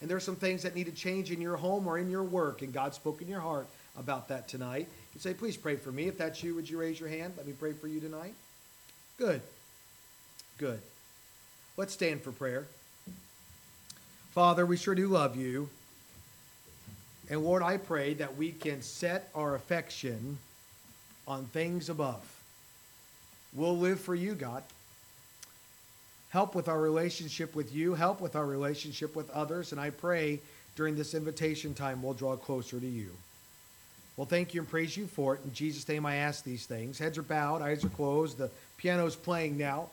[0.00, 2.60] And there's some things that need to change in your home or in your work,
[2.62, 3.66] and God spoke in your heart
[3.98, 4.88] about that tonight.
[5.14, 6.06] You say, please pray for me.
[6.06, 7.34] If that's you, would you raise your hand?
[7.36, 8.34] Let me pray for you tonight.
[9.18, 9.42] Good.
[10.58, 10.80] Good.
[11.76, 12.66] Let's stand for prayer.
[14.30, 15.68] Father, we sure do love you.
[17.28, 20.38] And Lord, I pray that we can set our affection
[21.26, 22.24] on things above.
[23.52, 24.62] We'll live for you, God.
[26.30, 27.94] Help with our relationship with you.
[27.94, 29.72] Help with our relationship with others.
[29.72, 30.40] And I pray
[30.76, 33.10] during this invitation time we'll draw closer to you.
[34.16, 35.40] Well, thank you and praise you for it.
[35.44, 36.98] In Jesus' name I ask these things.
[36.98, 38.38] Heads are bowed, eyes are closed.
[38.38, 39.90] The piano's playing now.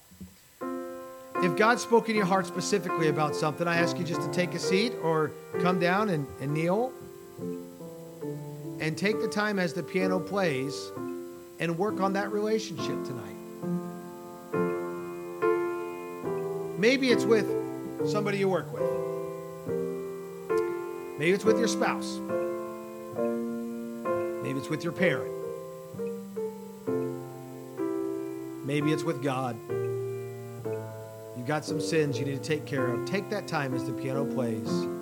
[0.62, 4.54] If God spoke in your heart specifically about something, I ask you just to take
[4.54, 6.94] a seat or come down and, and kneel
[8.80, 10.92] and take the time as the piano plays
[11.60, 13.36] and work on that relationship tonight.
[16.78, 17.48] Maybe it's with
[18.08, 18.84] somebody you work with.
[21.18, 22.20] Maybe it's with your spouse.
[24.44, 25.45] Maybe it's with your parent.
[28.66, 29.56] Maybe it's with God.
[31.38, 33.06] You've got some sins you need to take care of.
[33.06, 34.95] Take that time as the piano plays.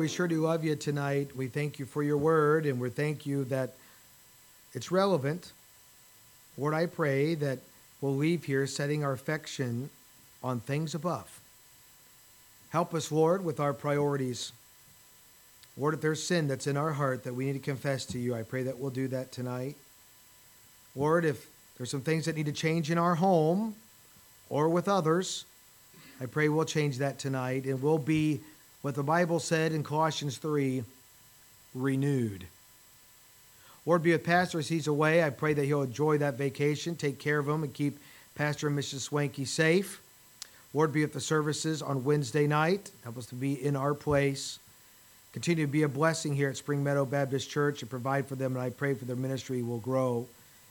[0.00, 1.36] We sure do love you tonight.
[1.36, 3.74] We thank you for your word, and we thank you that
[4.72, 5.52] it's relevant.
[6.56, 7.58] Lord, I pray that
[8.00, 9.90] we'll leave here setting our affection
[10.42, 11.38] on things above.
[12.70, 14.52] Help us, Lord, with our priorities.
[15.76, 18.34] Lord, if there's sin that's in our heart that we need to confess to you,
[18.34, 19.76] I pray that we'll do that tonight.
[20.96, 21.46] Lord, if
[21.76, 23.74] there's some things that need to change in our home
[24.48, 25.44] or with others,
[26.22, 28.40] I pray we'll change that tonight and we'll be
[28.82, 30.84] what the Bible said in Colossians 3
[31.74, 32.46] renewed.
[33.86, 35.22] Lord, be with Pastor as he's away.
[35.24, 37.98] I pray that he'll enjoy that vacation, take care of him, and keep
[38.34, 39.00] Pastor and Mrs.
[39.00, 40.00] Swanky safe.
[40.72, 42.90] Lord, be at the services on Wednesday night.
[43.02, 44.58] Help us to be in our place.
[45.32, 48.54] Continue to be a blessing here at Spring Meadow Baptist Church and provide for them.
[48.54, 50.26] And I pray for their ministry will grow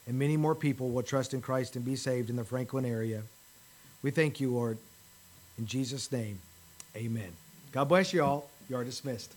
[0.10, 3.22] and many more people will trust in Christ and be saved in the Franklin area.
[4.02, 4.80] We thank you, Lord.
[5.60, 6.40] In Jesus' name,
[6.96, 7.49] amen.
[7.72, 8.50] God bless you all.
[8.70, 9.36] You are dismissed.